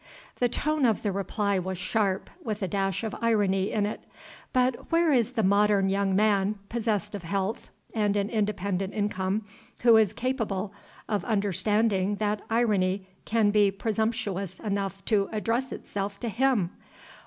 [0.37, 4.03] The tone of the reply was sharp, with a dash of irony in it.
[4.51, 9.45] But where is the modern young man, possessed of health and an independent income,
[9.83, 10.73] who is capable
[11.07, 16.69] of understanding that irony can be presumptuous enough to address itself to _him?